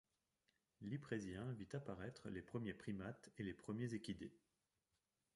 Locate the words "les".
2.31-2.41, 3.43-3.53